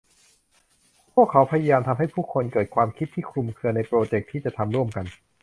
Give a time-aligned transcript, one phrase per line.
[1.13, 5.05] พวกเขาพยายามทำให้ผู้คนเกิดความคิดที่คลุมเครือในโปรเจคที่จะทำรวมกัน